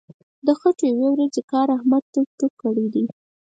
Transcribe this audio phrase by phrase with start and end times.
[0.45, 3.05] د خټو یوې ورځې کار احمد ټوک ټوک کړی دی.